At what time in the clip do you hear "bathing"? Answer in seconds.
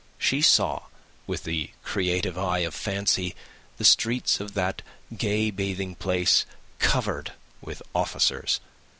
5.51-5.93